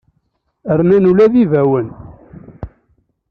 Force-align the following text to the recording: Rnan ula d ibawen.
Rnan 0.79 1.09
ula 1.09 1.25
d 1.31 1.33
ibawen. 1.43 1.87